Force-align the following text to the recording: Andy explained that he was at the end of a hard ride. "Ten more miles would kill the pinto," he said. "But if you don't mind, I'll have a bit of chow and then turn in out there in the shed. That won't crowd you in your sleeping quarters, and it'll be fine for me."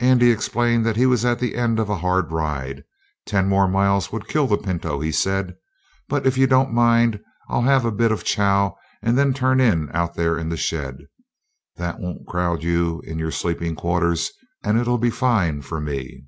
Andy 0.00 0.32
explained 0.32 0.84
that 0.84 0.96
he 0.96 1.06
was 1.06 1.24
at 1.24 1.38
the 1.38 1.54
end 1.54 1.78
of 1.78 1.88
a 1.88 1.98
hard 1.98 2.32
ride. 2.32 2.82
"Ten 3.24 3.48
more 3.48 3.68
miles 3.68 4.10
would 4.10 4.26
kill 4.26 4.48
the 4.48 4.58
pinto," 4.58 4.98
he 4.98 5.12
said. 5.12 5.54
"But 6.08 6.26
if 6.26 6.36
you 6.36 6.48
don't 6.48 6.72
mind, 6.72 7.20
I'll 7.48 7.62
have 7.62 7.84
a 7.84 7.92
bit 7.92 8.10
of 8.10 8.24
chow 8.24 8.76
and 9.00 9.16
then 9.16 9.32
turn 9.32 9.60
in 9.60 9.88
out 9.94 10.14
there 10.14 10.36
in 10.36 10.48
the 10.48 10.56
shed. 10.56 10.96
That 11.76 12.00
won't 12.00 12.26
crowd 12.26 12.64
you 12.64 13.00
in 13.02 13.16
your 13.20 13.30
sleeping 13.30 13.76
quarters, 13.76 14.32
and 14.64 14.76
it'll 14.76 14.98
be 14.98 15.08
fine 15.08 15.62
for 15.62 15.80
me." 15.80 16.24